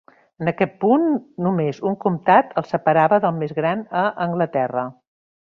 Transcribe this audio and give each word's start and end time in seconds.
En 0.43 0.47
aquest 0.51 0.71
punt, 0.83 1.03
només 1.47 1.81
un 1.89 1.97
comtat 2.05 2.57
el 2.63 2.67
separava 2.71 3.21
del 3.27 3.37
més 3.43 3.55
gran 3.61 3.85
a 4.03 4.09
Anglaterra. 4.27 4.89